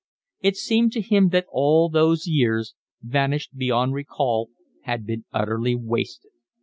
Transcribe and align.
It 0.39 0.57
seemed 0.57 0.93
to 0.93 1.01
him 1.01 1.29
that 1.29 1.45
all 1.51 1.87
those 1.87 2.25
years, 2.25 2.73
vanished 3.03 3.55
beyond 3.55 3.93
recall, 3.93 4.49
had 4.85 5.05
been 5.05 5.25
utterly 5.31 5.75
wasted. 5.75 6.31